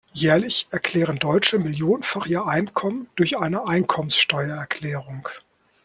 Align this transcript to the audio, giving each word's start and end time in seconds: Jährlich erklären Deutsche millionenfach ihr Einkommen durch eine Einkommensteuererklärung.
Jährlich 0.13 0.65
erklären 0.71 1.19
Deutsche 1.19 1.59
millionenfach 1.59 2.25
ihr 2.25 2.47
Einkommen 2.47 3.07
durch 3.15 3.37
eine 3.37 3.67
Einkommensteuererklärung. 3.67 5.29